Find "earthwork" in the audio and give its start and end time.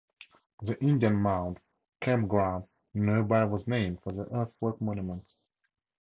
4.35-4.81